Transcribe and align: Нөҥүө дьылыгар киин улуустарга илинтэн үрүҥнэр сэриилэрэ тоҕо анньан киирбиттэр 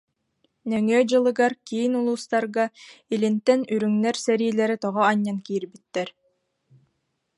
Нөҥүө 0.69 1.01
дьылыгар 1.09 1.53
киин 1.67 1.93
улуустарга 1.99 2.65
илинтэн 3.13 3.59
үрүҥнэр 3.73 4.15
сэриилэрэ 4.25 4.75
тоҕо 4.83 5.01
анньан 5.11 5.37
киирбиттэр 5.45 6.09